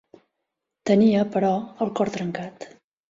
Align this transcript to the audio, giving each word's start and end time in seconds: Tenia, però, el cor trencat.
Tenia, 0.91 1.25
però, 1.35 1.53
el 1.87 1.93
cor 2.01 2.13
trencat. 2.17 2.67